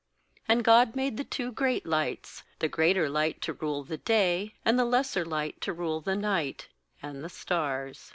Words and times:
16And 0.49 0.63
God 0.63 0.95
made 0.95 1.17
the 1.17 1.23
two 1.23 1.51
great 1.51 1.85
lights: 1.85 2.41
the 2.57 2.67
greater 2.67 3.07
light 3.07 3.39
to 3.41 3.53
rule 3.53 3.83
the 3.83 3.99
day, 3.99 4.55
and 4.65 4.79
the 4.79 4.83
lesser 4.83 5.23
light 5.23 5.61
to 5.61 5.73
rule 5.73 6.01
the 6.01 6.15
night; 6.15 6.69
and 7.03 7.23
the 7.23 7.29
stars. 7.29 8.09